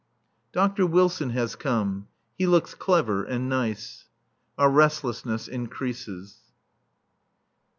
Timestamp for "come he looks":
1.55-2.73